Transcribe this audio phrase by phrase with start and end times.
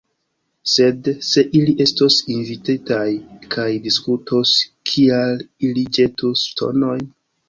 [0.75, 3.05] Sed, se ili estos invititaj
[3.55, 4.55] kaj diskutos,
[4.93, 7.05] kial ili ĵetus ŝtonojn?